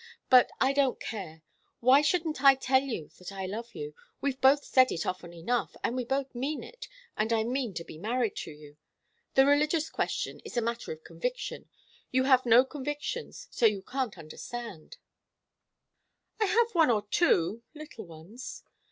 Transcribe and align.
But 0.31 0.49
I 0.59 0.73
don't 0.73 0.99
care. 0.99 1.43
Why 1.79 2.01
shouldn't 2.01 2.41
I 2.43 2.55
tell 2.55 2.81
you 2.81 3.11
that 3.19 3.31
I 3.31 3.45
love 3.45 3.75
you? 3.75 3.93
We've 4.19 4.41
both 4.41 4.63
said 4.65 4.91
it 4.91 5.05
often 5.05 5.31
enough, 5.31 5.75
and 5.83 5.95
we 5.95 6.03
both 6.05 6.33
mean 6.33 6.63
it, 6.63 6.87
and 7.15 7.31
I 7.31 7.43
mean 7.43 7.75
to 7.75 7.83
be 7.83 7.99
married 7.99 8.35
to 8.37 8.51
you. 8.51 8.77
The 9.35 9.45
religious 9.45 9.91
question 9.91 10.39
is 10.39 10.57
a 10.57 10.59
matter 10.61 10.91
of 10.91 11.03
conviction. 11.03 11.69
You 12.09 12.23
have 12.23 12.47
no 12.47 12.65
convictions, 12.65 13.47
so 13.51 13.67
you 13.67 13.83
can't 13.83 14.17
understand" 14.17 14.97
"I 16.41 16.45
have 16.45 16.71
one 16.73 16.89
or 16.89 17.03
two 17.03 17.61
little 17.75 18.07
ones." 18.07 18.63